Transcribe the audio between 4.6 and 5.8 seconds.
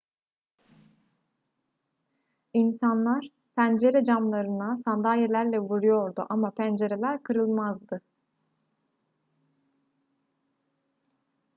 sandalyelerle